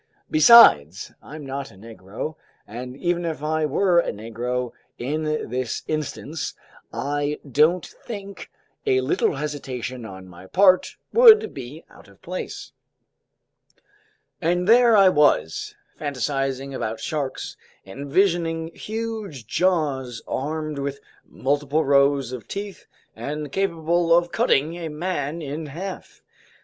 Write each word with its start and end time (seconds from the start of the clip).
Besides, 0.31 1.11
I'm 1.21 1.45
not 1.45 1.69
a 1.69 1.75
Negro, 1.75 2.35
and 2.65 2.97
even 2.97 3.23
if 3.23 3.43
I 3.43 3.67
were 3.67 3.99
a 3.99 4.11
Negro, 4.11 4.71
in 4.97 5.21
this 5.51 5.83
instance 5.87 6.55
I 6.91 7.39
don't 7.47 7.85
think 7.85 8.49
a 8.87 9.01
little 9.01 9.35
hesitation 9.35 10.03
on 10.03 10.27
my 10.27 10.47
part 10.47 10.97
would 11.13 11.53
be 11.53 11.85
out 11.87 12.07
of 12.07 12.19
place." 12.23 12.71
And 14.41 14.67
there 14.67 14.97
I 14.97 15.07
was, 15.09 15.75
fantasizing 15.99 16.73
about 16.73 16.99
sharks, 16.99 17.55
envisioning 17.85 18.71
huge 18.73 19.45
jaws 19.45 20.23
armed 20.27 20.79
with 20.79 20.99
multiple 21.27 21.85
rows 21.85 22.31
of 22.31 22.47
teeth 22.47 22.87
and 23.15 23.51
capable 23.51 24.17
of 24.17 24.31
cutting 24.31 24.77
a 24.77 24.89
man 24.89 25.43
in 25.43 25.67
half. 25.67 26.23